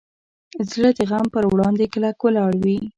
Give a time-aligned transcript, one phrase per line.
[0.71, 2.79] زړه د غم پر وړاندې کلک ولاړ وي.